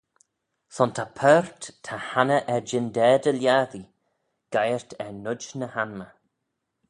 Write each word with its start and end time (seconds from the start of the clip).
Son 0.75 0.91
ta 0.95 1.05
paart 1.17 1.61
ta 1.85 1.95
hannah 2.09 2.43
er 2.53 2.61
jyndaa 2.69 3.17
dy 3.23 3.31
lhiattee 3.39 3.89
geiyrt 4.53 4.91
er 5.03 5.11
noid 5.23 5.43
ny 5.59 5.67
hanmey. 5.73 6.11